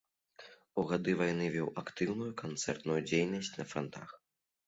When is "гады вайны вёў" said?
0.91-1.67